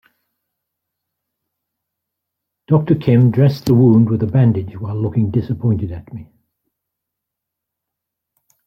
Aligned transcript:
Doctor 2.67 2.95
Kim 2.95 3.29
dressed 3.29 3.65
the 3.65 3.75
wound 3.75 4.09
with 4.09 4.23
a 4.23 4.25
bandage 4.25 4.75
while 4.79 4.99
looking 4.99 5.29
disappointed 5.29 5.91
at 5.91 6.11
me. 6.11 6.27